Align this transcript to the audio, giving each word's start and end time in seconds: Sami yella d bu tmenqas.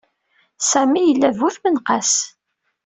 Sami 0.69 1.01
yella 1.03 1.29
d 1.35 1.37
bu 1.39 1.49
tmenqas. 1.55 2.11